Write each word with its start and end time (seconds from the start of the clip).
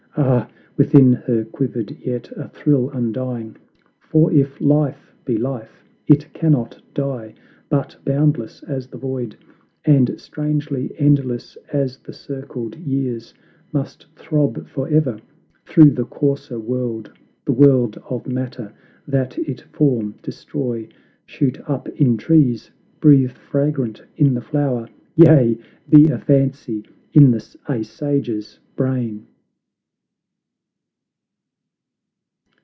Ah, 0.17 0.51
within 0.75 1.13
her 1.13 1.45
quivered 1.45 1.91
yet 2.01 2.29
A 2.33 2.49
thrill 2.49 2.89
undying, 2.89 3.55
for 4.01 4.29
if 4.33 4.59
life 4.59 5.15
be 5.23 5.37
life, 5.37 5.85
It 6.05 6.33
cannot 6.33 6.81
die, 6.93 7.33
but 7.69 7.95
boundless 8.03 8.61
as 8.63 8.87
the 8.87 8.97
Void, 8.97 9.37
And 9.85 10.19
strangely 10.19 10.93
endless 10.99 11.57
as 11.71 11.97
the 11.99 12.11
circled 12.11 12.75
years, 12.75 13.33
Must 13.71 14.05
throb 14.17 14.67
forever 14.67 15.17
through 15.65 15.91
the 15.91 16.05
coarser 16.05 16.59
world, 16.59 17.09
The 17.45 17.53
world 17.53 17.97
of 18.09 18.27
matter, 18.27 18.73
that 19.07 19.37
it 19.39 19.61
form, 19.61 20.15
destroy, 20.21 20.89
Shoot 21.25 21.57
up 21.69 21.87
in 21.87 22.17
trees, 22.17 22.69
breathe 22.99 23.31
fragrant 23.31 24.03
in 24.17 24.33
the 24.33 24.41
flower, 24.41 24.89
Yea, 25.15 25.57
be 25.89 26.07
a 26.09 26.19
fancy 26.19 26.83
in 27.13 27.33
a 27.33 27.83
sage's 27.85 28.59
brain! 28.75 29.27